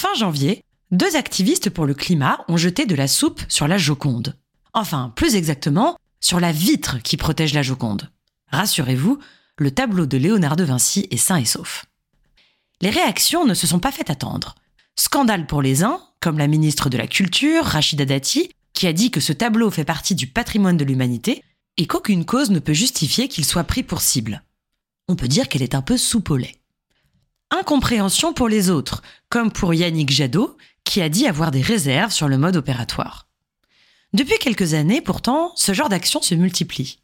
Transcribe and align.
Fin 0.00 0.14
janvier, 0.14 0.64
deux 0.92 1.14
activistes 1.14 1.68
pour 1.68 1.84
le 1.84 1.92
climat 1.92 2.42
ont 2.48 2.56
jeté 2.56 2.86
de 2.86 2.94
la 2.94 3.06
soupe 3.06 3.42
sur 3.50 3.68
la 3.68 3.76
Joconde. 3.76 4.34
Enfin, 4.72 5.12
plus 5.14 5.36
exactement, 5.36 5.98
sur 6.20 6.40
la 6.40 6.52
vitre 6.52 7.02
qui 7.02 7.18
protège 7.18 7.52
la 7.52 7.60
Joconde. 7.60 8.10
Rassurez-vous, 8.50 9.18
le 9.58 9.70
tableau 9.70 10.06
de 10.06 10.16
Léonard 10.16 10.56
de 10.56 10.64
Vinci 10.64 11.06
est 11.10 11.18
sain 11.18 11.36
et 11.36 11.44
sauf. 11.44 11.84
Les 12.80 12.88
réactions 12.88 13.44
ne 13.44 13.52
se 13.52 13.66
sont 13.66 13.78
pas 13.78 13.92
fait 13.92 14.08
attendre. 14.08 14.54
Scandale 14.96 15.46
pour 15.46 15.60
les 15.60 15.84
uns, 15.84 16.00
comme 16.20 16.38
la 16.38 16.46
ministre 16.46 16.88
de 16.88 16.96
la 16.96 17.06
Culture, 17.06 17.62
Rachida 17.62 18.06
Dati, 18.06 18.54
qui 18.72 18.86
a 18.86 18.94
dit 18.94 19.10
que 19.10 19.20
ce 19.20 19.34
tableau 19.34 19.70
fait 19.70 19.84
partie 19.84 20.14
du 20.14 20.28
patrimoine 20.28 20.78
de 20.78 20.84
l'humanité 20.86 21.44
et 21.76 21.86
qu'aucune 21.86 22.24
cause 22.24 22.50
ne 22.50 22.58
peut 22.58 22.72
justifier 22.72 23.28
qu'il 23.28 23.44
soit 23.44 23.64
pris 23.64 23.82
pour 23.82 24.00
cible. 24.00 24.44
On 25.08 25.14
peut 25.14 25.28
dire 25.28 25.50
qu'elle 25.50 25.60
est 25.60 25.74
un 25.74 25.82
peu 25.82 25.98
soupe 25.98 26.30
Incompréhension 27.50 28.32
pour 28.32 28.48
les 28.48 28.70
autres, 28.70 29.02
comme 29.28 29.50
pour 29.50 29.74
Yannick 29.74 30.10
Jadot, 30.10 30.56
qui 30.84 31.02
a 31.02 31.08
dit 31.08 31.26
avoir 31.26 31.50
des 31.50 31.62
réserves 31.62 32.12
sur 32.12 32.28
le 32.28 32.38
mode 32.38 32.56
opératoire. 32.56 33.28
Depuis 34.12 34.38
quelques 34.38 34.74
années, 34.74 35.00
pourtant, 35.00 35.52
ce 35.56 35.72
genre 35.72 35.88
d'action 35.88 36.22
se 36.22 36.34
multiplie. 36.34 37.00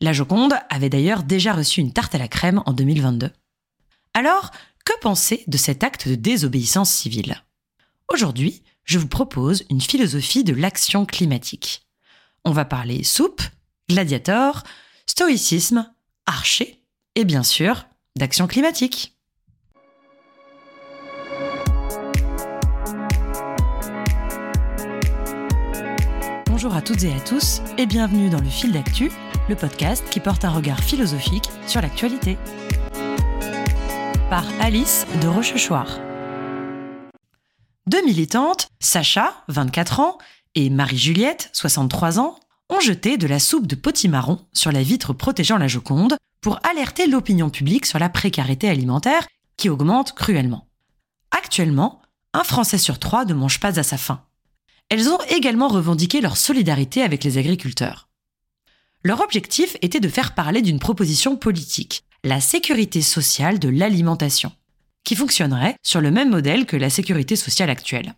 La 0.00 0.12
Joconde 0.12 0.54
avait 0.68 0.90
d'ailleurs 0.90 1.22
déjà 1.22 1.52
reçu 1.52 1.80
une 1.80 1.92
tarte 1.92 2.14
à 2.14 2.18
la 2.18 2.28
crème 2.28 2.62
en 2.66 2.72
2022. 2.72 3.30
Alors, 4.14 4.50
que 4.84 4.98
penser 5.00 5.42
de 5.46 5.56
cet 5.56 5.82
acte 5.82 6.08
de 6.08 6.14
désobéissance 6.14 6.90
civile? 6.90 7.42
Aujourd'hui, 8.08 8.62
je 8.84 8.98
vous 8.98 9.08
propose 9.08 9.64
une 9.70 9.80
philosophie 9.80 10.44
de 10.44 10.54
l'action 10.54 11.06
climatique. 11.06 11.86
On 12.44 12.52
va 12.52 12.64
parler 12.64 13.02
soupe, 13.02 13.42
gladiator, 13.88 14.62
stoïcisme, 15.06 15.92
archer 16.26 16.82
et 17.14 17.24
bien 17.24 17.42
sûr 17.42 17.86
d'action 18.16 18.46
climatique. 18.46 19.15
Bonjour 26.66 26.78
à 26.78 26.82
toutes 26.82 27.04
et 27.04 27.12
à 27.12 27.20
tous 27.20 27.62
et 27.78 27.86
bienvenue 27.86 28.28
dans 28.28 28.40
le 28.40 28.48
fil 28.48 28.72
d'actu, 28.72 29.12
le 29.48 29.54
podcast 29.54 30.04
qui 30.10 30.18
porte 30.18 30.44
un 30.44 30.50
regard 30.50 30.80
philosophique 30.80 31.48
sur 31.68 31.80
l'actualité. 31.80 32.36
Par 34.30 34.44
Alice 34.60 35.06
de 35.22 35.28
Rochechouart. 35.28 36.00
Deux 37.86 38.04
militantes, 38.04 38.66
Sacha, 38.80 39.44
24 39.46 40.00
ans, 40.00 40.18
et 40.56 40.68
Marie-Juliette, 40.68 41.50
63 41.52 42.18
ans, 42.18 42.36
ont 42.68 42.80
jeté 42.80 43.16
de 43.16 43.28
la 43.28 43.38
soupe 43.38 43.68
de 43.68 43.76
potimarron 43.76 44.40
sur 44.52 44.72
la 44.72 44.82
vitre 44.82 45.12
protégeant 45.12 45.58
la 45.58 45.68
Joconde 45.68 46.16
pour 46.40 46.58
alerter 46.68 47.06
l'opinion 47.06 47.48
publique 47.48 47.86
sur 47.86 48.00
la 48.00 48.08
précarité 48.08 48.68
alimentaire 48.68 49.28
qui 49.56 49.68
augmente 49.68 50.14
cruellement. 50.14 50.66
Actuellement, 51.30 52.02
un 52.34 52.42
Français 52.42 52.78
sur 52.78 52.98
trois 52.98 53.24
ne 53.24 53.34
mange 53.34 53.60
pas 53.60 53.78
à 53.78 53.84
sa 53.84 53.98
faim. 53.98 54.20
Elles 54.88 55.08
ont 55.08 55.18
également 55.28 55.68
revendiqué 55.68 56.20
leur 56.20 56.36
solidarité 56.36 57.02
avec 57.02 57.24
les 57.24 57.38
agriculteurs. 57.38 58.08
Leur 59.02 59.20
objectif 59.20 59.76
était 59.82 60.00
de 60.00 60.08
faire 60.08 60.34
parler 60.34 60.62
d'une 60.62 60.78
proposition 60.78 61.36
politique, 61.36 62.04
la 62.24 62.40
sécurité 62.40 63.02
sociale 63.02 63.58
de 63.58 63.68
l'alimentation 63.68 64.52
qui 65.06 65.14
fonctionnerait 65.14 65.76
sur 65.82 66.02
le 66.02 66.10
même 66.10 66.30
modèle 66.30 66.66
que 66.66 66.76
la 66.76 66.90
sécurité 66.90 67.36
sociale 67.36 67.70
actuelle. 67.70 68.14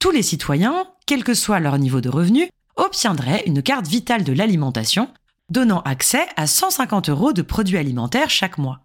Tous 0.00 0.10
les 0.10 0.22
citoyens, 0.22 0.86
quel 1.06 1.22
que 1.22 1.34
soit 1.34 1.60
leur 1.60 1.78
niveau 1.78 2.00
de 2.00 2.08
revenu, 2.08 2.48
obtiendraient 2.76 3.42
une 3.46 3.62
carte 3.62 3.86
vitale 3.86 4.24
de 4.24 4.32
l'alimentation, 4.32 5.10
donnant 5.50 5.82
accès 5.82 6.26
à 6.36 6.46
150 6.46 7.10
euros 7.10 7.32
de 7.32 7.42
produits 7.42 7.76
alimentaires 7.76 8.30
chaque 8.30 8.56
mois. 8.56 8.80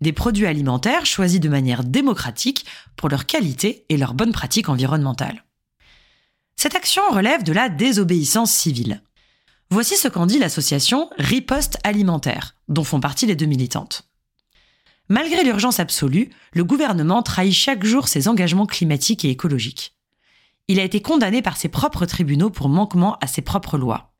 Des 0.00 0.12
produits 0.12 0.46
alimentaires 0.46 1.04
choisis 1.04 1.40
de 1.40 1.48
manière 1.48 1.84
démocratique 1.84 2.64
pour 2.96 3.10
leur 3.10 3.26
qualité 3.26 3.84
et 3.90 3.98
leur 3.98 4.14
bonne 4.14 4.32
pratique 4.32 4.70
environnementale. 4.70 5.44
Cette 6.62 6.76
action 6.76 7.02
relève 7.10 7.42
de 7.42 7.52
la 7.52 7.68
désobéissance 7.68 8.52
civile. 8.52 9.02
Voici 9.70 9.96
ce 9.96 10.06
qu'en 10.06 10.26
dit 10.26 10.38
l'association 10.38 11.10
Riposte 11.18 11.76
Alimentaire, 11.82 12.54
dont 12.68 12.84
font 12.84 13.00
partie 13.00 13.26
les 13.26 13.34
deux 13.34 13.46
militantes. 13.46 14.08
Malgré 15.08 15.42
l'urgence 15.42 15.80
absolue, 15.80 16.30
le 16.52 16.62
gouvernement 16.62 17.24
trahit 17.24 17.52
chaque 17.52 17.84
jour 17.84 18.06
ses 18.06 18.28
engagements 18.28 18.66
climatiques 18.66 19.24
et 19.24 19.30
écologiques. 19.30 19.96
Il 20.68 20.78
a 20.78 20.84
été 20.84 21.02
condamné 21.02 21.42
par 21.42 21.56
ses 21.56 21.68
propres 21.68 22.06
tribunaux 22.06 22.50
pour 22.50 22.68
manquement 22.68 23.18
à 23.20 23.26
ses 23.26 23.42
propres 23.42 23.76
lois. 23.76 24.14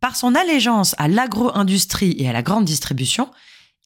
Par 0.00 0.16
son 0.16 0.34
allégeance 0.34 0.94
à 0.98 1.08
l'agro-industrie 1.08 2.14
et 2.18 2.28
à 2.28 2.34
la 2.34 2.42
grande 2.42 2.66
distribution, 2.66 3.30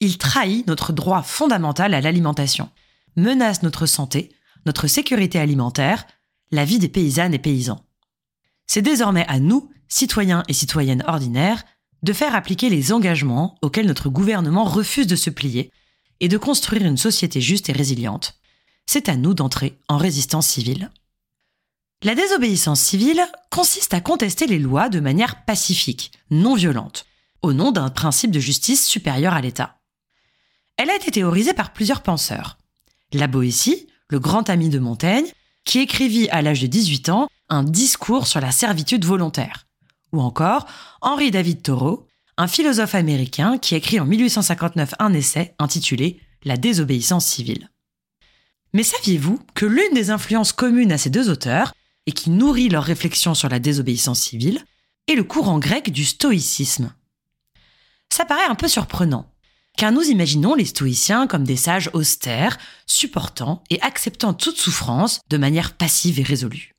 il 0.01 0.17
trahit 0.17 0.67
notre 0.67 0.91
droit 0.91 1.21
fondamental 1.21 1.93
à 1.93 2.01
l'alimentation, 2.01 2.69
menace 3.15 3.63
notre 3.63 3.85
santé, 3.85 4.33
notre 4.65 4.87
sécurité 4.87 5.39
alimentaire, 5.39 6.05
la 6.51 6.65
vie 6.65 6.79
des 6.79 6.89
paysannes 6.89 7.33
et 7.33 7.39
paysans. 7.39 7.84
C'est 8.67 8.81
désormais 8.81 9.25
à 9.27 9.39
nous, 9.39 9.69
citoyens 9.87 10.43
et 10.47 10.53
citoyennes 10.53 11.03
ordinaires, 11.07 11.63
de 12.03 12.13
faire 12.13 12.35
appliquer 12.35 12.69
les 12.69 12.91
engagements 12.91 13.57
auxquels 13.61 13.87
notre 13.87 14.09
gouvernement 14.09 14.63
refuse 14.63 15.07
de 15.07 15.15
se 15.15 15.29
plier 15.29 15.71
et 16.19 16.27
de 16.27 16.37
construire 16.37 16.85
une 16.85 16.97
société 16.97 17.41
juste 17.41 17.69
et 17.69 17.73
résiliente. 17.73 18.39
C'est 18.85 19.09
à 19.09 19.15
nous 19.15 19.33
d'entrer 19.33 19.77
en 19.87 19.97
résistance 19.97 20.47
civile. 20.47 20.91
La 22.03 22.13
désobéissance 22.13 22.81
civile 22.81 23.25
consiste 23.49 23.93
à 23.93 24.01
contester 24.01 24.45
les 24.45 24.59
lois 24.59 24.89
de 24.89 24.99
manière 24.99 25.43
pacifique, 25.45 26.11
non 26.29 26.53
violente, 26.53 27.05
au 27.41 27.53
nom 27.53 27.71
d'un 27.71 27.89
principe 27.89 28.31
de 28.31 28.39
justice 28.39 28.87
supérieur 28.87 29.33
à 29.33 29.41
l'État. 29.41 29.79
Elle 30.77 30.89
a 30.89 30.95
été 30.95 31.09
théorisée 31.09 31.53
par 31.53 31.73
plusieurs 31.73 32.03
penseurs. 32.03 32.57
La 33.13 33.27
Boétie, 33.27 33.87
le 34.09 34.19
grand 34.19 34.49
ami 34.49 34.69
de 34.69 34.79
Montaigne, 34.79 35.25
qui 35.63 35.79
écrivit 35.79 36.29
à 36.29 36.41
l'âge 36.41 36.61
de 36.61 36.67
18 36.67 37.09
ans 37.09 37.27
un 37.49 37.63
discours 37.63 38.27
sur 38.27 38.39
la 38.39 38.51
servitude 38.51 39.05
volontaire. 39.05 39.67
Ou 40.11 40.21
encore 40.21 40.65
Henri 41.01 41.31
David 41.31 41.61
Thoreau, 41.61 42.07
un 42.37 42.47
philosophe 42.47 42.95
américain 42.95 43.57
qui 43.57 43.75
écrit 43.75 43.99
en 43.99 44.05
1859 44.05 44.95
un 44.99 45.13
essai 45.13 45.55
intitulé 45.59 46.19
La 46.43 46.57
désobéissance 46.57 47.25
civile. 47.25 47.69
Mais 48.73 48.83
saviez-vous 48.83 49.39
que 49.53 49.65
l'une 49.65 49.93
des 49.93 50.09
influences 50.09 50.51
communes 50.51 50.91
à 50.91 50.97
ces 50.97 51.09
deux 51.09 51.29
auteurs, 51.29 51.73
et 52.07 52.11
qui 52.11 52.29
nourrit 52.29 52.69
leurs 52.69 52.83
réflexions 52.83 53.33
sur 53.33 53.49
la 53.49 53.59
désobéissance 53.59 54.19
civile, 54.19 54.61
est 55.07 55.15
le 55.15 55.23
courant 55.23 55.59
grec 55.59 55.91
du 55.91 56.03
stoïcisme? 56.03 56.93
Ça 58.11 58.25
paraît 58.25 58.45
un 58.49 58.55
peu 58.55 58.67
surprenant, 58.67 59.31
car 59.77 59.91
nous 59.91 60.03
imaginons 60.03 60.55
les 60.55 60.65
stoïciens 60.65 61.25
comme 61.25 61.45
des 61.45 61.55
sages 61.55 61.89
austères, 61.93 62.57
supportant 62.85 63.63
et 63.69 63.81
acceptant 63.81 64.33
toute 64.33 64.57
souffrance 64.57 65.21
de 65.29 65.37
manière 65.37 65.73
passive 65.73 66.19
et 66.19 66.23
résolue. 66.23 66.74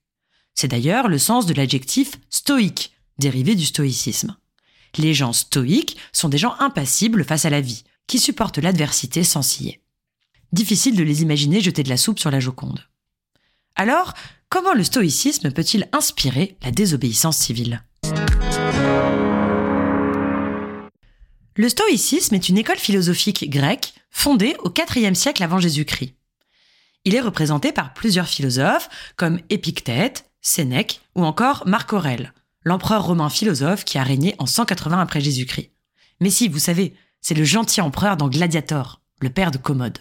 C'est 0.57 0.69
d'ailleurs 0.69 1.09
le 1.09 1.19
sens 1.19 1.45
de 1.45 1.53
l'adjectif 1.53 2.13
stoïque, 2.31 2.97
dérivé 3.19 3.55
du 3.55 3.67
stoïcisme. 3.67 4.37
Les 4.97 5.13
gens 5.13 5.35
stoïques 5.35 5.99
sont 6.13 6.31
des 6.31 6.39
gens 6.39 6.57
impassibles 6.59 7.25
face 7.25 7.45
à 7.45 7.51
la 7.51 7.61
vie, 7.61 7.85
qui 8.07 8.19
supportent 8.19 8.57
l'adversité 8.57 9.23
sans 9.23 9.43
scier. 9.43 9.83
Difficile 10.53 10.97
de 10.97 11.03
les 11.03 11.21
imaginer 11.21 11.61
jeter 11.61 11.83
de 11.83 11.91
la 11.91 11.99
soupe 11.99 12.19
sur 12.19 12.31
la 12.31 12.41
Joconde. 12.41 12.81
Alors, 13.75 14.15
comment 14.49 14.73
le 14.73 14.85
stoïcisme 14.85 15.51
peut-il 15.51 15.89
inspirer 15.93 16.57
la 16.63 16.71
désobéissance 16.71 17.37
civile? 17.37 17.83
Le 21.57 21.69
stoïcisme 21.69 22.35
est 22.35 22.49
une 22.49 22.57
école 22.57 22.79
philosophique 22.79 23.51
grecque 23.51 23.93
fondée 24.11 24.57
au 24.63 24.73
IVe 24.73 25.15
siècle 25.15 25.43
avant 25.43 25.59
Jésus-Christ. 25.59 26.15
Il 27.05 27.15
est 27.15 27.21
représenté 27.21 27.73
par 27.73 27.93
plusieurs 27.93 28.29
philosophes 28.29 28.89
comme 29.17 29.41
Épictète, 29.51 30.26
Sénèque 30.47 31.01
ou 31.17 31.25
encore 31.25 31.65
Marc 31.67 31.93
Aurèle, 31.93 32.33
l'empereur 32.63 33.05
romain 33.05 33.29
philosophe 33.29 33.85
qui 33.85 33.99
a 33.99 34.05
régné 34.05 34.37
en 34.39 34.47
180 34.47 35.01
après 35.01 35.21
Jésus-Christ. 35.21 35.73
Mais 36.21 36.31
si, 36.31 36.47
vous 36.47 36.61
savez, 36.61 36.95
c'est 37.21 37.35
le 37.35 37.43
gentil 37.43 37.81
empereur 37.81 38.17
dans 38.17 38.29
Gladiator, 38.29 39.01
le 39.21 39.29
père 39.29 39.51
de 39.51 39.59
Commode. 39.59 39.99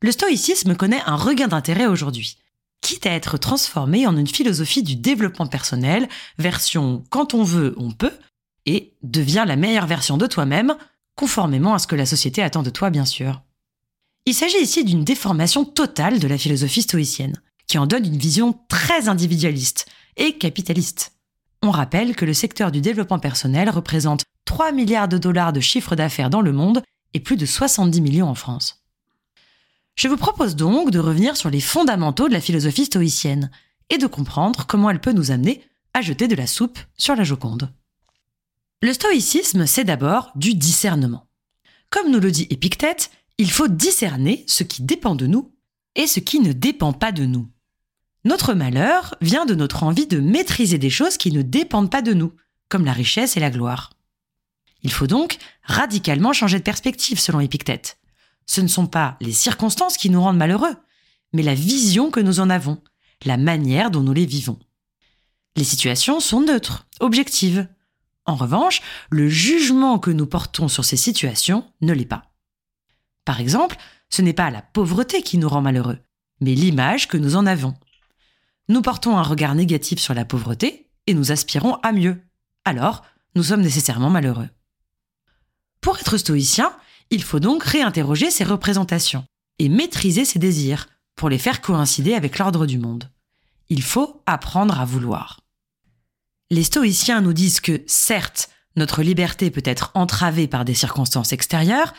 Le 0.00 0.10
stoïcisme 0.10 0.74
connaît 0.74 1.02
un 1.06 1.14
regain 1.14 1.46
d'intérêt 1.46 1.86
aujourd'hui, 1.86 2.36
quitte 2.80 3.06
à 3.06 3.12
être 3.12 3.38
transformé 3.38 4.08
en 4.08 4.16
une 4.16 4.26
philosophie 4.26 4.82
du 4.82 4.96
développement 4.96 5.46
personnel, 5.46 6.08
version 6.38 7.04
quand 7.08 7.32
on 7.32 7.44
veut, 7.44 7.76
on 7.76 7.92
peut, 7.92 8.18
et 8.66 8.92
devient 9.04 9.44
la 9.46 9.54
meilleure 9.54 9.86
version 9.86 10.16
de 10.16 10.26
toi-même, 10.26 10.74
conformément 11.14 11.74
à 11.74 11.78
ce 11.78 11.86
que 11.86 11.94
la 11.94 12.06
société 12.06 12.42
attend 12.42 12.64
de 12.64 12.70
toi, 12.70 12.90
bien 12.90 13.04
sûr. 13.04 13.40
Il 14.26 14.34
s'agit 14.34 14.60
ici 14.60 14.84
d'une 14.84 15.04
déformation 15.04 15.64
totale 15.64 16.18
de 16.18 16.26
la 16.26 16.38
philosophie 16.38 16.82
stoïcienne, 16.82 17.40
qui 17.72 17.78
en 17.78 17.86
donne 17.86 18.04
une 18.04 18.18
vision 18.18 18.60
très 18.68 19.08
individualiste 19.08 19.86
et 20.18 20.36
capitaliste. 20.36 21.14
On 21.62 21.70
rappelle 21.70 22.14
que 22.14 22.26
le 22.26 22.34
secteur 22.34 22.70
du 22.70 22.82
développement 22.82 23.18
personnel 23.18 23.70
représente 23.70 24.24
3 24.44 24.72
milliards 24.72 25.08
de 25.08 25.16
dollars 25.16 25.54
de 25.54 25.60
chiffre 25.60 25.96
d'affaires 25.96 26.28
dans 26.28 26.42
le 26.42 26.52
monde 26.52 26.82
et 27.14 27.20
plus 27.20 27.38
de 27.38 27.46
70 27.46 28.02
millions 28.02 28.28
en 28.28 28.34
France. 28.34 28.84
Je 29.94 30.06
vous 30.06 30.18
propose 30.18 30.54
donc 30.54 30.90
de 30.90 30.98
revenir 30.98 31.34
sur 31.34 31.48
les 31.48 31.62
fondamentaux 31.62 32.28
de 32.28 32.34
la 32.34 32.42
philosophie 32.42 32.84
stoïcienne 32.84 33.50
et 33.88 33.96
de 33.96 34.06
comprendre 34.06 34.66
comment 34.66 34.90
elle 34.90 35.00
peut 35.00 35.12
nous 35.12 35.30
amener 35.30 35.64
à 35.94 36.02
jeter 36.02 36.28
de 36.28 36.36
la 36.36 36.46
soupe 36.46 36.78
sur 36.98 37.16
la 37.16 37.24
Joconde. 37.24 37.72
Le 38.82 38.92
stoïcisme, 38.92 39.64
c'est 39.64 39.84
d'abord 39.84 40.30
du 40.34 40.52
discernement. 40.52 41.26
Comme 41.88 42.10
nous 42.10 42.20
le 42.20 42.32
dit 42.32 42.46
Épictète, 42.50 43.10
il 43.38 43.50
faut 43.50 43.68
discerner 43.68 44.44
ce 44.46 44.62
qui 44.62 44.82
dépend 44.82 45.14
de 45.14 45.26
nous 45.26 45.54
et 45.94 46.06
ce 46.06 46.20
qui 46.20 46.38
ne 46.38 46.52
dépend 46.52 46.92
pas 46.92 47.12
de 47.12 47.24
nous. 47.24 47.48
Notre 48.24 48.54
malheur 48.54 49.16
vient 49.20 49.46
de 49.46 49.54
notre 49.54 49.82
envie 49.82 50.06
de 50.06 50.20
maîtriser 50.20 50.78
des 50.78 50.90
choses 50.90 51.16
qui 51.16 51.32
ne 51.32 51.42
dépendent 51.42 51.90
pas 51.90 52.02
de 52.02 52.14
nous, 52.14 52.32
comme 52.68 52.84
la 52.84 52.92
richesse 52.92 53.36
et 53.36 53.40
la 53.40 53.50
gloire. 53.50 53.90
Il 54.82 54.92
faut 54.92 55.06
donc 55.06 55.38
radicalement 55.64 56.32
changer 56.32 56.58
de 56.58 56.64
perspective 56.64 57.18
selon 57.18 57.40
Épictète. 57.40 57.98
Ce 58.46 58.60
ne 58.60 58.68
sont 58.68 58.86
pas 58.86 59.16
les 59.20 59.32
circonstances 59.32 59.96
qui 59.96 60.10
nous 60.10 60.20
rendent 60.20 60.36
malheureux, 60.36 60.74
mais 61.32 61.42
la 61.42 61.54
vision 61.54 62.10
que 62.10 62.20
nous 62.20 62.40
en 62.40 62.50
avons, 62.50 62.82
la 63.24 63.36
manière 63.36 63.90
dont 63.90 64.02
nous 64.02 64.12
les 64.12 64.26
vivons. 64.26 64.58
Les 65.56 65.64
situations 65.64 66.20
sont 66.20 66.40
neutres, 66.40 66.86
objectives. 67.00 67.68
En 68.24 68.34
revanche, 68.34 68.82
le 69.10 69.28
jugement 69.28 69.98
que 69.98 70.10
nous 70.10 70.26
portons 70.26 70.68
sur 70.68 70.84
ces 70.84 70.96
situations 70.96 71.70
ne 71.80 71.92
l'est 71.92 72.04
pas. 72.04 72.32
Par 73.24 73.40
exemple, 73.40 73.76
ce 74.10 74.22
n'est 74.22 74.32
pas 74.32 74.50
la 74.50 74.62
pauvreté 74.62 75.22
qui 75.22 75.38
nous 75.38 75.48
rend 75.48 75.62
malheureux, 75.62 75.98
mais 76.40 76.54
l'image 76.54 77.08
que 77.08 77.16
nous 77.16 77.36
en 77.36 77.46
avons. 77.46 77.74
Nous 78.72 78.80
portons 78.80 79.18
un 79.18 79.22
regard 79.22 79.54
négatif 79.54 79.98
sur 79.98 80.14
la 80.14 80.24
pauvreté 80.24 80.88
et 81.06 81.12
nous 81.12 81.30
aspirons 81.30 81.74
à 81.82 81.92
mieux. 81.92 82.22
Alors, 82.64 83.04
nous 83.34 83.42
sommes 83.42 83.60
nécessairement 83.60 84.08
malheureux. 84.08 84.48
Pour 85.82 85.98
être 85.98 86.16
stoïcien, 86.16 86.74
il 87.10 87.22
faut 87.22 87.38
donc 87.38 87.64
réinterroger 87.64 88.30
ses 88.30 88.44
représentations 88.44 89.26
et 89.58 89.68
maîtriser 89.68 90.24
ses 90.24 90.38
désirs 90.38 90.88
pour 91.16 91.28
les 91.28 91.36
faire 91.36 91.60
coïncider 91.60 92.14
avec 92.14 92.38
l'ordre 92.38 92.64
du 92.64 92.78
monde. 92.78 93.10
Il 93.68 93.82
faut 93.82 94.22
apprendre 94.24 94.80
à 94.80 94.86
vouloir. 94.86 95.40
Les 96.50 96.62
stoïciens 96.62 97.20
nous 97.20 97.34
disent 97.34 97.60
que, 97.60 97.82
certes, 97.86 98.48
notre 98.76 99.02
liberté 99.02 99.50
peut 99.50 99.60
être 99.66 99.90
entravée 99.92 100.48
par 100.48 100.64
des 100.64 100.72
circonstances 100.72 101.34
extérieures, 101.34 101.92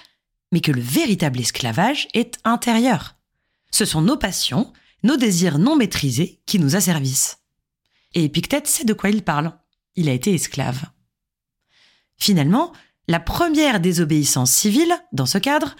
mais 0.51 0.59
que 0.59 0.71
le 0.71 0.81
véritable 0.81 1.39
esclavage 1.39 2.07
est 2.15 2.39
intérieur. 2.43 3.13
Ce 3.69 3.85
sont 3.85 4.01
nos 4.01 4.17
passions, 4.17 4.73
nos 5.03 5.17
désirs 5.17 5.59
non 5.59 5.75
maîtrisés 5.75 6.41
qui 6.45 6.59
nous 6.59 6.75
asservissent. 6.75 7.39
Et 8.13 8.23
Épictète 8.23 8.67
sait 8.67 8.85
de 8.85 8.93
quoi 8.93 9.09
il 9.09 9.23
parle. 9.23 9.53
Il 9.95 10.09
a 10.09 10.13
été 10.13 10.33
esclave. 10.33 10.85
Finalement, 12.17 12.73
la 13.07 13.19
première 13.19 13.79
désobéissance 13.79 14.51
civile, 14.51 14.93
dans 15.11 15.25
ce 15.25 15.37
cadre, 15.37 15.75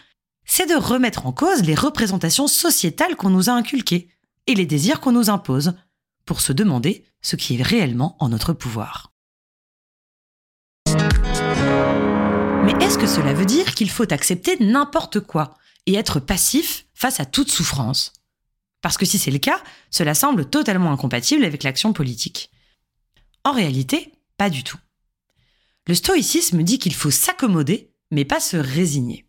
c'est 0.45 0.69
de 0.69 0.75
remettre 0.75 1.25
en 1.25 1.31
cause 1.31 1.63
les 1.63 1.75
représentations 1.75 2.47
sociétales 2.47 3.15
qu'on 3.15 3.29
nous 3.29 3.49
a 3.49 3.53
inculquées 3.53 4.09
et 4.47 4.55
les 4.55 4.65
désirs 4.65 4.99
qu'on 4.99 5.13
nous 5.13 5.29
impose, 5.29 5.73
pour 6.25 6.41
se 6.41 6.53
demander 6.53 7.05
ce 7.21 7.35
qui 7.35 7.55
est 7.55 7.61
réellement 7.61 8.15
en 8.19 8.29
notre 8.29 8.53
pouvoir. 8.53 9.13
Mais 12.65 12.73
est-ce 12.81 12.97
que 12.97 13.07
cela 13.07 13.33
veut 13.33 13.45
dire 13.45 13.75
qu'il 13.75 13.89
faut 13.89 14.11
accepter 14.11 14.57
n'importe 14.59 15.19
quoi 15.19 15.57
et 15.85 15.95
être 15.95 16.19
passif 16.19 16.85
face 16.93 17.19
à 17.19 17.25
toute 17.25 17.51
souffrance? 17.51 18.13
Parce 18.83 18.97
que 18.97 19.05
si 19.05 19.17
c'est 19.17 19.31
le 19.31 19.39
cas, 19.39 19.63
cela 19.89 20.13
semble 20.13 20.49
totalement 20.49 20.91
incompatible 20.91 21.45
avec 21.45 21.63
l'action 21.63 21.93
politique. 21.93 22.51
En 23.45 23.53
réalité, 23.53 24.11
pas 24.37 24.49
du 24.49 24.63
tout. 24.63 24.77
Le 25.87 25.95
stoïcisme 25.95 26.61
dit 26.63 26.79
qu'il 26.79 26.93
faut 26.93 27.09
s'accommoder, 27.09 27.93
mais 28.11 28.25
pas 28.25 28.41
se 28.41 28.57
résigner. 28.57 29.25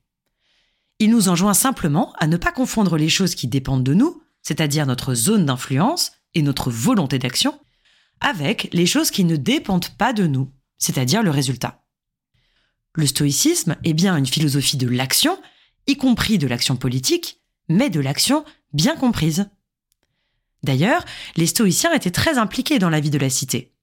Il 0.98 1.10
nous 1.10 1.28
enjoint 1.28 1.54
simplement 1.54 2.12
à 2.18 2.26
ne 2.26 2.36
pas 2.36 2.50
confondre 2.50 2.96
les 2.96 3.08
choses 3.08 3.36
qui 3.36 3.46
dépendent 3.46 3.84
de 3.84 3.94
nous, 3.94 4.20
c'est-à-dire 4.42 4.86
notre 4.86 5.14
zone 5.14 5.46
d'influence 5.46 6.12
et 6.34 6.42
notre 6.42 6.70
volonté 6.70 7.20
d'action, 7.20 7.58
avec 8.20 8.68
les 8.72 8.86
choses 8.86 9.12
qui 9.12 9.22
ne 9.22 9.36
dépendent 9.36 9.96
pas 9.96 10.12
de 10.12 10.26
nous, 10.26 10.52
c'est-à-dire 10.78 11.22
le 11.22 11.30
résultat. 11.30 11.84
Le 12.94 13.06
stoïcisme 13.06 13.76
est 13.84 13.94
bien 13.94 14.16
une 14.16 14.26
philosophie 14.26 14.76
de 14.76 14.88
l'action, 14.88 15.40
y 15.86 15.96
compris 15.96 16.38
de 16.38 16.48
l'action 16.48 16.74
politique, 16.74 17.43
mais 17.68 17.90
de 17.90 18.00
l'action 18.00 18.44
bien 18.72 18.96
comprise. 18.96 19.48
D'ailleurs, 20.62 21.04
les 21.36 21.46
stoïciens 21.46 21.92
étaient 21.92 22.10
très 22.10 22.38
impliqués 22.38 22.78
dans 22.78 22.90
la 22.90 23.00
vie 23.00 23.10
de 23.10 23.18
la 23.18 23.30
cité. 23.30 23.74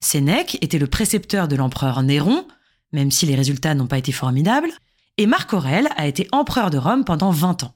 Sénèque 0.00 0.58
était 0.62 0.78
le 0.78 0.86
précepteur 0.86 1.48
de 1.48 1.56
l'empereur 1.56 2.02
Néron, 2.02 2.46
même 2.92 3.10
si 3.10 3.26
les 3.26 3.34
résultats 3.34 3.74
n'ont 3.74 3.86
pas 3.86 3.98
été 3.98 4.12
formidables, 4.12 4.70
et 5.18 5.26
Marc 5.26 5.52
Aurèle 5.52 5.88
a 5.96 6.06
été 6.06 6.28
empereur 6.32 6.70
de 6.70 6.78
Rome 6.78 7.04
pendant 7.04 7.30
20 7.30 7.64
ans. 7.64 7.74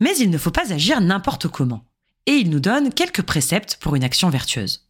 Mais 0.00 0.16
il 0.18 0.30
ne 0.30 0.38
faut 0.38 0.50
pas 0.50 0.72
agir 0.72 1.00
n'importe 1.00 1.48
comment, 1.48 1.84
et 2.26 2.32
il 2.32 2.50
nous 2.50 2.60
donne 2.60 2.92
quelques 2.92 3.22
préceptes 3.22 3.78
pour 3.80 3.96
une 3.96 4.04
action 4.04 4.28
vertueuse. 4.28 4.88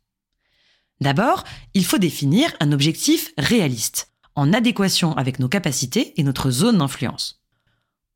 D'abord, 1.00 1.44
il 1.74 1.84
faut 1.84 1.98
définir 1.98 2.52
un 2.58 2.72
objectif 2.72 3.32
réaliste, 3.38 4.12
en 4.34 4.52
adéquation 4.52 5.16
avec 5.16 5.38
nos 5.38 5.48
capacités 5.48 6.18
et 6.20 6.24
notre 6.24 6.50
zone 6.50 6.78
d'influence. 6.78 7.37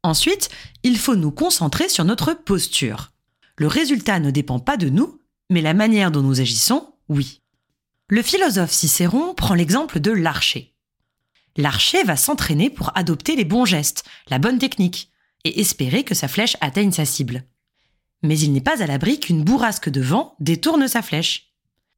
Ensuite, 0.02 0.50
il 0.82 0.98
faut 0.98 1.16
nous 1.16 1.30
concentrer 1.30 1.88
sur 1.88 2.04
notre 2.04 2.34
posture. 2.34 3.12
Le 3.56 3.66
résultat 3.68 4.18
ne 4.18 4.30
dépend 4.30 4.58
pas 4.58 4.76
de 4.76 4.88
nous, 4.88 5.20
mais 5.50 5.60
la 5.60 5.74
manière 5.74 6.10
dont 6.10 6.22
nous 6.22 6.40
agissons, 6.40 6.94
oui. 7.08 7.40
Le 8.08 8.22
philosophe 8.22 8.72
Cicéron 8.72 9.34
prend 9.34 9.54
l'exemple 9.54 10.00
de 10.00 10.10
l'archer. 10.10 10.74
L'archer 11.56 12.02
va 12.02 12.16
s'entraîner 12.16 12.70
pour 12.70 12.96
adopter 12.96 13.36
les 13.36 13.44
bons 13.44 13.64
gestes, 13.64 14.04
la 14.28 14.38
bonne 14.38 14.58
technique, 14.58 15.10
et 15.44 15.60
espérer 15.60 16.02
que 16.04 16.14
sa 16.14 16.28
flèche 16.28 16.56
atteigne 16.60 16.92
sa 16.92 17.04
cible. 17.04 17.44
Mais 18.22 18.38
il 18.38 18.52
n'est 18.52 18.60
pas 18.60 18.82
à 18.82 18.86
l'abri 18.86 19.20
qu'une 19.20 19.44
bourrasque 19.44 19.88
de 19.88 20.00
vent 20.00 20.36
détourne 20.40 20.88
sa 20.88 21.02
flèche. 21.02 21.52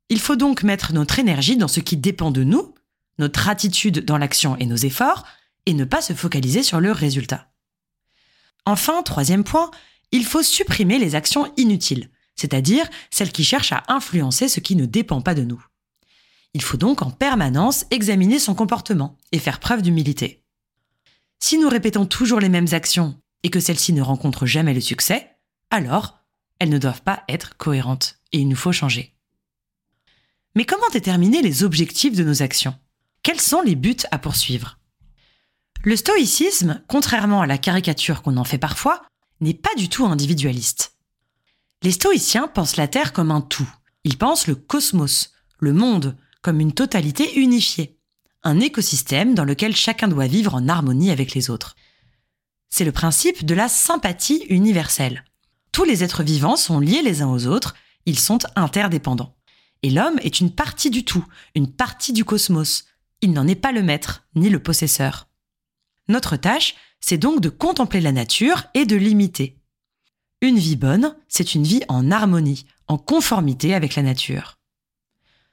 Il 0.08 0.20
faut 0.20 0.36
donc 0.36 0.62
mettre 0.62 0.92
notre 0.92 1.18
énergie 1.18 1.56
dans 1.56 1.68
ce 1.68 1.80
qui 1.80 1.96
dépend 1.96 2.30
de 2.30 2.44
nous, 2.44 2.74
notre 3.18 3.48
attitude 3.48 4.04
dans 4.04 4.18
l'action 4.18 4.56
et 4.58 4.66
nos 4.66 4.76
efforts, 4.76 5.24
et 5.66 5.74
ne 5.74 5.84
pas 5.84 6.02
se 6.02 6.12
focaliser 6.12 6.62
sur 6.62 6.80
le 6.80 6.92
résultat. 6.92 7.48
Enfin, 8.66 9.02
troisième 9.02 9.44
point, 9.44 9.70
il 10.12 10.24
faut 10.24 10.42
supprimer 10.42 10.98
les 10.98 11.14
actions 11.14 11.52
inutiles, 11.56 12.10
c'est-à-dire 12.36 12.88
celles 13.10 13.32
qui 13.32 13.44
cherchent 13.44 13.72
à 13.72 13.82
influencer 13.88 14.48
ce 14.48 14.60
qui 14.60 14.76
ne 14.76 14.86
dépend 14.86 15.20
pas 15.20 15.34
de 15.34 15.42
nous. 15.42 15.64
Il 16.54 16.62
faut 16.62 16.76
donc 16.76 17.02
en 17.02 17.10
permanence 17.10 17.84
examiner 17.90 18.38
son 18.38 18.54
comportement 18.54 19.18
et 19.32 19.38
faire 19.38 19.60
preuve 19.60 19.82
d'humilité. 19.82 20.44
Si 21.40 21.58
nous 21.58 21.68
répétons 21.68 22.06
toujours 22.06 22.40
les 22.40 22.48
mêmes 22.48 22.72
actions 22.72 23.20
et 23.42 23.50
que 23.50 23.60
celles-ci 23.60 23.92
ne 23.92 24.02
rencontrent 24.02 24.46
jamais 24.46 24.72
le 24.72 24.80
succès, 24.80 25.36
alors 25.70 26.20
elles 26.58 26.70
ne 26.70 26.78
doivent 26.78 27.02
pas 27.02 27.24
être 27.28 27.56
cohérentes 27.56 28.18
et 28.32 28.38
il 28.38 28.48
nous 28.48 28.56
faut 28.56 28.72
changer. 28.72 29.14
Mais 30.54 30.64
comment 30.64 30.88
déterminer 30.92 31.42
les 31.42 31.64
objectifs 31.64 32.14
de 32.14 32.22
nos 32.22 32.42
actions? 32.42 32.76
Quels 33.22 33.40
sont 33.40 33.62
les 33.62 33.74
buts 33.74 33.96
à 34.12 34.18
poursuivre? 34.18 34.78
Le 35.86 35.96
stoïcisme, 35.96 36.82
contrairement 36.88 37.42
à 37.42 37.46
la 37.46 37.58
caricature 37.58 38.22
qu'on 38.22 38.38
en 38.38 38.44
fait 38.44 38.56
parfois, 38.56 39.02
n'est 39.40 39.52
pas 39.52 39.74
du 39.76 39.90
tout 39.90 40.06
individualiste. 40.06 40.96
Les 41.82 41.92
stoïciens 41.92 42.48
pensent 42.48 42.78
la 42.78 42.88
Terre 42.88 43.12
comme 43.12 43.30
un 43.30 43.42
tout. 43.42 43.68
Ils 44.04 44.16
pensent 44.16 44.46
le 44.46 44.54
cosmos, 44.54 45.32
le 45.58 45.74
monde, 45.74 46.16
comme 46.40 46.60
une 46.60 46.72
totalité 46.72 47.38
unifiée, 47.38 47.98
un 48.44 48.60
écosystème 48.60 49.34
dans 49.34 49.44
lequel 49.44 49.76
chacun 49.76 50.08
doit 50.08 50.26
vivre 50.26 50.54
en 50.54 50.68
harmonie 50.68 51.10
avec 51.10 51.34
les 51.34 51.50
autres. 51.50 51.76
C'est 52.70 52.86
le 52.86 52.92
principe 52.92 53.44
de 53.44 53.54
la 53.54 53.68
sympathie 53.68 54.46
universelle. 54.48 55.24
Tous 55.70 55.84
les 55.84 56.02
êtres 56.02 56.22
vivants 56.22 56.56
sont 56.56 56.80
liés 56.80 57.02
les 57.02 57.20
uns 57.20 57.28
aux 57.28 57.46
autres, 57.46 57.74
ils 58.06 58.18
sont 58.18 58.38
interdépendants. 58.56 59.36
Et 59.82 59.90
l'homme 59.90 60.18
est 60.22 60.40
une 60.40 60.54
partie 60.54 60.88
du 60.88 61.04
tout, 61.04 61.26
une 61.54 61.70
partie 61.70 62.14
du 62.14 62.24
cosmos. 62.24 62.86
Il 63.20 63.32
n'en 63.32 63.46
est 63.46 63.54
pas 63.54 63.72
le 63.72 63.82
maître, 63.82 64.24
ni 64.34 64.48
le 64.48 64.62
possesseur. 64.62 65.28
Notre 66.08 66.36
tâche, 66.36 66.74
c'est 67.00 67.18
donc 67.18 67.40
de 67.40 67.48
contempler 67.48 68.00
la 68.00 68.12
nature 68.12 68.64
et 68.74 68.86
de 68.86 68.96
l'imiter. 68.96 69.58
Une 70.40 70.58
vie 70.58 70.76
bonne, 70.76 71.16
c'est 71.28 71.54
une 71.54 71.64
vie 71.64 71.82
en 71.88 72.10
harmonie, 72.10 72.66
en 72.88 72.98
conformité 72.98 73.74
avec 73.74 73.94
la 73.94 74.02
nature. 74.02 74.58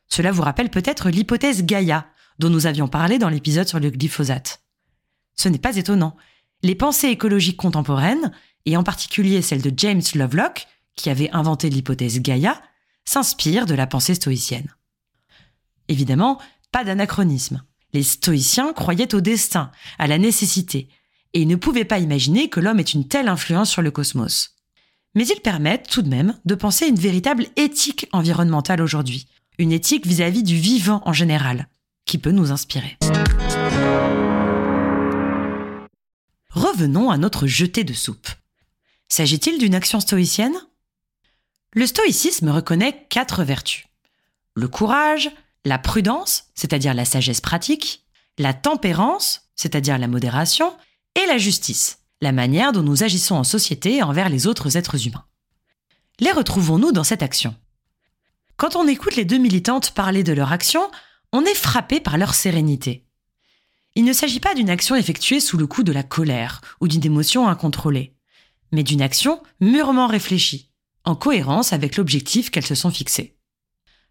Cela 0.08 0.31
vous 0.31 0.41
rappelle 0.41 0.70
peut-être 0.70 1.10
l'hypothèse 1.10 1.63
Gaïa, 1.63 2.08
dont 2.39 2.50
nous 2.50 2.67
avions 2.67 2.89
parlé 2.89 3.17
dans 3.17 3.29
l'épisode 3.29 3.67
sur 3.67 3.79
le 3.79 3.89
glyphosate. 3.89 4.63
Ce 5.36 5.48
n'est 5.48 5.58
pas 5.58 5.77
étonnant. 5.77 6.17
Les 6.63 6.75
pensées 6.75 7.08
écologiques 7.08 7.58
contemporaines, 7.58 8.31
et 8.65 8.75
en 8.75 8.84
particulier 8.84 9.41
celle 9.41 9.62
de 9.62 9.74
James 9.75 10.01
Lovelock, 10.13 10.67
qui 10.96 11.10
avait 11.10 11.31
inventé 11.31 11.70
l'hypothèse 11.70 12.20
Gaïa, 12.20 12.62
s'inspirent 13.05 13.65
de 13.65 13.74
la 13.74 13.88
pensée 13.88 14.15
stoïcienne. 14.15 14.75
Évidemment, 15.88 16.39
pas 16.72 16.84
d'anachronisme. 16.84 17.63
Les 17.93 18.03
stoïciens 18.03 18.74
croyaient 18.74 19.13
au 19.13 19.21
destin, 19.21 19.71
à 20.00 20.07
la 20.07 20.17
nécessité, 20.17 20.88
et 21.33 21.41
ils 21.41 21.48
ne 21.48 21.55
pouvaient 21.55 21.86
pas 21.86 22.00
imaginer 22.00 22.50
que 22.50 22.60
l'homme 22.60 22.79
ait 22.79 22.83
une 22.83 23.07
telle 23.07 23.27
influence 23.27 23.69
sur 23.69 23.81
le 23.81 23.91
cosmos. 23.91 24.55
Mais 25.13 25.27
ils 25.27 25.41
permettent 25.41 25.89
tout 25.89 26.01
de 26.01 26.10
même 26.10 26.39
de 26.45 26.55
penser 26.55 26.88
une 26.88 27.00
véritable 27.00 27.48
éthique 27.57 28.07
environnementale 28.13 28.81
aujourd'hui, 28.81 29.27
une 29.57 29.74
éthique 29.74 30.07
vis-à-vis 30.07 30.43
du 30.43 30.55
vivant 30.55 31.01
en 31.05 31.13
général, 31.13 31.67
qui 32.05 32.17
peut 32.17 32.31
nous 32.31 32.51
inspirer. 32.51 32.98
Revenons 36.50 37.10
à 37.10 37.17
notre 37.17 37.48
jeté 37.48 37.83
de 37.83 37.93
soupe. 37.93 38.29
S'agit-il 39.10 39.57
d'une 39.57 39.75
action 39.75 40.00
stoïcienne? 40.00 40.55
Le 41.74 41.86
stoïcisme 41.86 42.50
reconnaît 42.50 43.05
quatre 43.10 43.43
vertus. 43.43 43.86
Le 44.55 44.67
courage, 44.67 45.31
la 45.65 45.77
prudence, 45.77 46.46
c'est-à-dire 46.56 46.94
la 46.94 47.06
sagesse 47.06 47.41
pratique, 47.41 48.06
la 48.38 48.53
tempérance, 48.53 49.50
c'est-à-dire 49.56 49.98
la 49.98 50.08
modération, 50.08 50.74
et 51.15 51.25
la 51.27 51.38
justice, 51.38 52.00
la 52.22 52.32
manière 52.32 52.72
dont 52.72 52.84
nous 52.84 53.03
agissons 53.03 53.36
en 53.36 53.44
société 53.44 54.01
envers 54.01 54.30
les 54.30 54.48
autres 54.48 54.77
êtres 54.77 55.08
humains. 55.08 55.25
Les 56.20 56.32
retrouvons-nous 56.32 56.91
dans 56.91 57.03
cette 57.03 57.24
action? 57.24 57.56
Quand 58.58 58.75
on 58.75 58.88
écoute 58.88 59.15
les 59.15 59.25
deux 59.25 59.38
militantes 59.38 59.91
parler 59.91 60.24
de 60.24 60.34
leur 60.34 60.51
action, 60.51 60.82
on 61.32 61.46
est 61.46 61.56
frappé 61.56 62.00
par 62.00 62.18
leur 62.18 62.34
sérénité. 62.34 63.06
Il 63.96 64.06
ne 64.06 64.13
s'agit 64.13 64.39
pas 64.39 64.53
d'une 64.53 64.70
action 64.70 64.96
effectuée 64.96 65.39
sous 65.39 65.58
le 65.58 65.68
coup 65.68 65.84
de 65.84 65.91
la 65.91 66.03
colère 66.03 66.62
ou 66.80 66.88
d'une 66.88 67.06
émotion 67.06 67.48
incontrôlée, 67.48 68.15
mais 68.72 68.84
d'une 68.84 69.01
action 69.01 69.41
mûrement 69.60 70.08
réfléchie, 70.08 70.70
en 71.03 71.15
cohérence 71.15 71.74
avec 71.74 71.98
l'objectif 71.98 72.51
qu'elles 72.51 72.65
se 72.65 72.75
sont 72.75 72.91
fixé. 72.91 73.36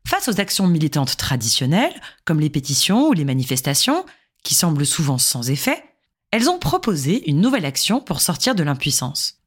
Face 0.06 0.28
aux 0.28 0.40
actions 0.40 0.66
militantes 0.66 1.16
traditionnelles, 1.16 2.00
comme 2.24 2.40
les 2.40 2.50
pétitions 2.50 3.08
ou 3.08 3.12
les 3.12 3.24
manifestations, 3.24 4.04
qui 4.42 4.54
semblent 4.54 4.86
souvent 4.86 5.18
sans 5.18 5.50
effet, 5.50 5.82
elles 6.30 6.48
ont 6.48 6.58
proposé 6.58 7.28
une 7.28 7.40
nouvelle 7.40 7.64
action 7.64 8.00
pour 8.00 8.20
sortir 8.20 8.54
de 8.54 8.62
l'impuissance. 8.62 9.40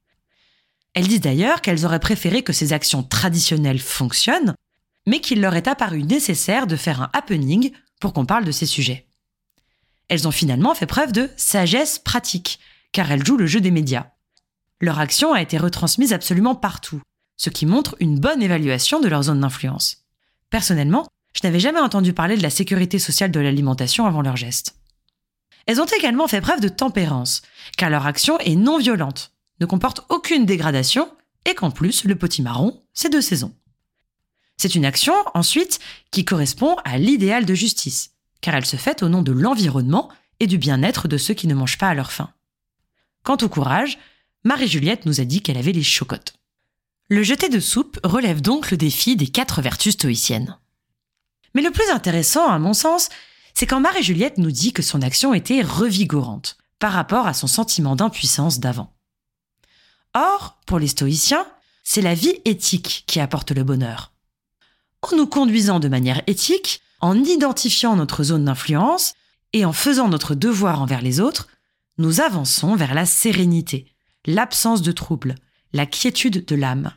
Elles 0.93 1.07
disent 1.07 1.21
d'ailleurs 1.21 1.61
qu'elles 1.61 1.85
auraient 1.85 1.99
préféré 1.99 2.43
que 2.43 2.53
ces 2.53 2.73
actions 2.73 3.03
traditionnelles 3.03 3.79
fonctionnent, 3.79 4.55
mais 5.07 5.21
qu'il 5.21 5.41
leur 5.41 5.55
est 5.55 5.67
apparu 5.67 6.03
nécessaire 6.03 6.67
de 6.67 6.75
faire 6.75 7.01
un 7.01 7.09
happening 7.13 7.71
pour 7.99 8.13
qu'on 8.13 8.25
parle 8.25 8.45
de 8.45 8.51
ces 8.51 8.65
sujets. 8.65 9.07
Elles 10.09 10.27
ont 10.27 10.31
finalement 10.31 10.75
fait 10.75 10.85
preuve 10.85 11.11
de 11.11 11.29
sagesse 11.37 11.99
pratique, 11.99 12.59
car 12.91 13.11
elles 13.11 13.25
jouent 13.25 13.37
le 13.37 13.47
jeu 13.47 13.61
des 13.61 13.71
médias. 13.71 14.07
Leur 14.81 14.99
action 14.99 15.33
a 15.33 15.41
été 15.41 15.57
retransmise 15.57 16.13
absolument 16.13 16.55
partout, 16.55 17.01
ce 17.37 17.49
qui 17.49 17.65
montre 17.65 17.95
une 17.99 18.19
bonne 18.19 18.43
évaluation 18.43 18.99
de 18.99 19.07
leur 19.07 19.23
zone 19.23 19.39
d'influence. 19.39 20.02
Personnellement, 20.53 21.07
je 21.35 21.39
n'avais 21.47 21.59
jamais 21.59 21.79
entendu 21.79 22.13
parler 22.13 22.37
de 22.37 22.43
la 22.43 22.51
sécurité 22.51 22.99
sociale 22.99 23.31
de 23.31 23.39
l'alimentation 23.39 24.05
avant 24.05 24.21
leur 24.21 24.37
geste. 24.37 24.75
Elles 25.65 25.81
ont 25.81 25.87
également 25.97 26.27
fait 26.27 26.41
preuve 26.41 26.59
de 26.59 26.67
tempérance, 26.67 27.41
car 27.75 27.89
leur 27.89 28.05
action 28.05 28.37
est 28.37 28.55
non 28.55 28.77
violente, 28.77 29.31
ne 29.61 29.65
comporte 29.65 30.01
aucune 30.09 30.45
dégradation, 30.45 31.11
et 31.49 31.55
qu'en 31.55 31.71
plus, 31.71 32.03
le 32.03 32.15
potimarron, 32.15 32.83
c'est 32.93 33.11
de 33.11 33.19
saison. 33.19 33.51
C'est 34.55 34.75
une 34.75 34.85
action, 34.85 35.15
ensuite, 35.33 35.79
qui 36.11 36.23
correspond 36.23 36.75
à 36.85 36.99
l'idéal 36.99 37.45
de 37.45 37.55
justice, 37.55 38.11
car 38.41 38.53
elle 38.53 38.67
se 38.67 38.77
fait 38.77 39.01
au 39.01 39.09
nom 39.09 39.23
de 39.23 39.31
l'environnement 39.31 40.09
et 40.39 40.45
du 40.45 40.59
bien-être 40.59 41.07
de 41.07 41.17
ceux 41.17 41.33
qui 41.33 41.47
ne 41.47 41.55
mangent 41.55 41.79
pas 41.79 41.89
à 41.89 41.95
leur 41.95 42.11
faim. 42.11 42.31
Quant 43.23 43.37
au 43.41 43.49
courage, 43.49 43.97
Marie-Juliette 44.43 45.07
nous 45.07 45.19
a 45.19 45.25
dit 45.25 45.41
qu'elle 45.41 45.57
avait 45.57 45.71
les 45.71 45.81
chocottes. 45.81 46.35
Le 47.09 47.21
jeté 47.21 47.49
de 47.49 47.59
soupe 47.59 47.99
relève 48.03 48.41
donc 48.41 48.71
le 48.71 48.77
défi 48.77 49.15
des 49.15 49.27
quatre 49.27 49.61
vertus 49.61 49.93
stoïciennes. 49.93 50.57
Mais 51.53 51.61
le 51.61 51.71
plus 51.71 51.89
intéressant, 51.89 52.47
à 52.47 52.59
mon 52.59 52.73
sens, 52.73 53.09
c'est 53.53 53.67
quand 53.67 53.81
Marie-Juliette 53.81 54.37
nous 54.37 54.51
dit 54.51 54.73
que 54.73 54.81
son 54.81 55.01
action 55.01 55.33
était 55.33 55.61
revigorante 55.61 56.57
par 56.79 56.93
rapport 56.93 57.27
à 57.27 57.33
son 57.33 57.47
sentiment 57.47 57.95
d'impuissance 57.95 58.59
d'avant. 58.59 58.93
Or, 60.15 60.57
pour 60.65 60.79
les 60.79 60.87
stoïciens, 60.87 61.45
c'est 61.83 62.01
la 62.01 62.13
vie 62.13 62.35
éthique 62.45 63.03
qui 63.05 63.19
apporte 63.19 63.51
le 63.51 63.63
bonheur. 63.63 64.13
En 65.01 65.15
nous 65.15 65.27
conduisant 65.27 65.79
de 65.79 65.89
manière 65.89 66.21
éthique, 66.27 66.81
en 67.01 67.21
identifiant 67.21 67.95
notre 67.95 68.23
zone 68.23 68.45
d'influence 68.45 69.13
et 69.51 69.65
en 69.65 69.73
faisant 69.73 70.07
notre 70.07 70.35
devoir 70.35 70.81
envers 70.81 71.01
les 71.01 71.19
autres, 71.19 71.49
nous 71.97 72.21
avançons 72.21 72.75
vers 72.75 72.93
la 72.93 73.05
sérénité, 73.05 73.93
l'absence 74.25 74.81
de 74.81 74.91
trouble, 74.91 75.35
la 75.73 75.85
quiétude 75.85 76.45
de 76.45 76.55
l'âme, 76.55 76.91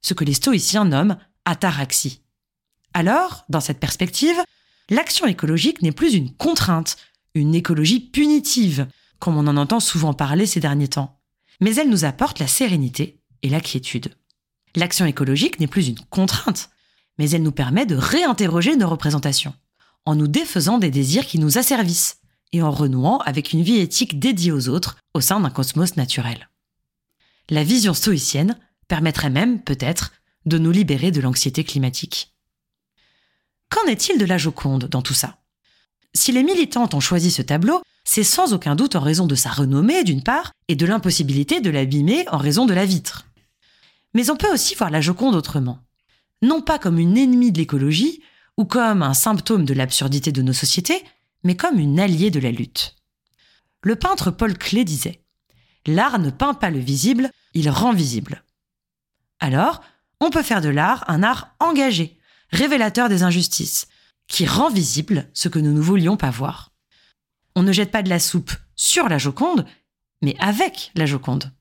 ce 0.00 0.14
que 0.14 0.24
les 0.24 0.34
stoïciens 0.34 0.84
nomment 0.84 1.18
ataraxie. 1.44 2.22
Alors, 2.94 3.44
dans 3.48 3.60
cette 3.60 3.80
perspective, 3.80 4.36
l'action 4.90 5.26
écologique 5.26 5.82
n'est 5.82 5.92
plus 5.92 6.14
une 6.14 6.32
contrainte, 6.34 6.96
une 7.34 7.54
écologie 7.54 8.00
punitive, 8.00 8.86
comme 9.18 9.36
on 9.36 9.46
en 9.46 9.56
entend 9.56 9.80
souvent 9.80 10.14
parler 10.14 10.46
ces 10.46 10.60
derniers 10.60 10.88
temps, 10.88 11.20
mais 11.60 11.74
elle 11.74 11.90
nous 11.90 12.04
apporte 12.04 12.38
la 12.38 12.46
sérénité 12.46 13.20
et 13.42 13.48
la 13.48 13.60
quiétude. 13.60 14.14
L'action 14.76 15.06
écologique 15.06 15.60
n'est 15.60 15.66
plus 15.66 15.88
une 15.88 16.00
contrainte, 16.10 16.70
mais 17.18 17.30
elle 17.30 17.42
nous 17.42 17.52
permet 17.52 17.86
de 17.86 17.96
réinterroger 17.96 18.76
nos 18.76 18.88
représentations, 18.88 19.54
en 20.04 20.14
nous 20.14 20.26
défaisant 20.26 20.78
des 20.78 20.90
désirs 20.90 21.26
qui 21.26 21.38
nous 21.38 21.58
asservissent 21.58 22.18
et 22.52 22.62
en 22.62 22.70
renouant 22.70 23.18
avec 23.18 23.52
une 23.52 23.62
vie 23.62 23.78
éthique 23.78 24.18
dédiée 24.18 24.52
aux 24.52 24.68
autres 24.68 24.96
au 25.12 25.20
sein 25.20 25.40
d'un 25.40 25.50
cosmos 25.50 25.96
naturel. 25.96 26.48
La 27.50 27.62
vision 27.64 27.92
stoïcienne 27.92 28.58
permettrait 28.88 29.30
même, 29.30 29.60
peut-être, 29.62 30.12
de 30.46 30.58
nous 30.58 30.70
libérer 30.70 31.10
de 31.10 31.20
l'anxiété 31.20 31.64
climatique. 31.64 32.34
Qu'en 33.70 33.86
est-il 33.86 34.18
de 34.18 34.24
la 34.24 34.38
Joconde 34.38 34.86
dans 34.86 35.02
tout 35.02 35.14
ça? 35.14 35.38
Si 36.14 36.32
les 36.32 36.42
militantes 36.42 36.94
ont 36.94 37.00
choisi 37.00 37.30
ce 37.30 37.42
tableau, 37.42 37.82
c'est 38.04 38.24
sans 38.24 38.52
aucun 38.52 38.76
doute 38.76 38.96
en 38.96 39.00
raison 39.00 39.26
de 39.26 39.34
sa 39.34 39.50
renommée 39.50 40.04
d'une 40.04 40.22
part, 40.22 40.52
et 40.68 40.76
de 40.76 40.86
l'impossibilité 40.86 41.60
de 41.60 41.70
l'abîmer 41.70 42.26
en 42.30 42.38
raison 42.38 42.66
de 42.66 42.74
la 42.74 42.86
vitre. 42.86 43.26
Mais 44.14 44.30
on 44.30 44.36
peut 44.36 44.52
aussi 44.52 44.74
voir 44.74 44.90
la 44.90 45.00
Joconde 45.00 45.34
autrement. 45.34 45.80
Non 46.40 46.62
pas 46.62 46.78
comme 46.78 46.98
une 46.98 47.18
ennemie 47.18 47.52
de 47.52 47.58
l'écologie, 47.58 48.22
ou 48.56 48.64
comme 48.64 49.02
un 49.02 49.14
symptôme 49.14 49.64
de 49.64 49.74
l'absurdité 49.74 50.30
de 50.32 50.42
nos 50.42 50.52
sociétés, 50.52 51.02
mais 51.42 51.56
comme 51.56 51.78
une 51.78 51.98
alliée 51.98 52.30
de 52.30 52.40
la 52.40 52.50
lutte. 52.50 52.94
Le 53.82 53.96
peintre 53.96 54.30
Paul 54.30 54.56
Klee 54.56 54.84
disait 54.84 55.23
L'art 55.86 56.18
ne 56.18 56.30
peint 56.30 56.54
pas 56.54 56.70
le 56.70 56.78
visible, 56.78 57.30
il 57.52 57.68
rend 57.70 57.92
visible. 57.92 58.42
Alors, 59.40 59.82
on 60.20 60.30
peut 60.30 60.42
faire 60.42 60.60
de 60.60 60.68
l'art 60.68 61.04
un 61.08 61.22
art 61.22 61.54
engagé, 61.60 62.18
révélateur 62.50 63.08
des 63.08 63.22
injustices, 63.22 63.86
qui 64.26 64.46
rend 64.46 64.70
visible 64.70 65.28
ce 65.34 65.48
que 65.48 65.58
nous 65.58 65.72
ne 65.72 65.80
voulions 65.80 66.16
pas 66.16 66.30
voir. 66.30 66.72
On 67.54 67.62
ne 67.62 67.72
jette 67.72 67.90
pas 67.90 68.02
de 68.02 68.08
la 68.08 68.18
soupe 68.18 68.52
sur 68.74 69.08
la 69.08 69.18
Joconde, 69.18 69.66
mais 70.22 70.36
avec 70.38 70.90
la 70.94 71.06
Joconde. 71.06 71.52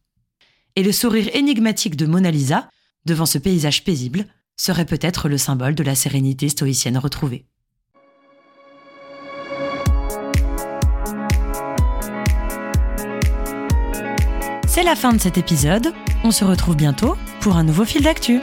Et 0.75 0.83
le 0.83 0.91
sourire 0.91 1.29
énigmatique 1.35 1.97
de 1.97 2.05
Mona 2.05 2.31
Lisa, 2.31 2.69
devant 3.05 3.25
ce 3.25 3.37
paysage 3.37 3.83
paisible, 3.83 4.25
serait 4.55 4.85
peut-être 4.85 5.29
le 5.29 5.37
symbole 5.37 5.75
de 5.75 5.83
la 5.83 5.95
sérénité 5.95 6.49
stoïcienne 6.49 6.97
retrouvée. 6.97 7.45
C'est 14.75 14.81
la 14.81 14.95
fin 14.95 15.13
de 15.13 15.21
cet 15.21 15.37
épisode. 15.37 15.93
On 16.23 16.31
se 16.31 16.43
retrouve 16.43 16.75
bientôt 16.75 17.15
pour 17.41 17.57
un 17.57 17.63
nouveau 17.63 17.85
fil 17.85 18.01
d'actu. 18.01 18.41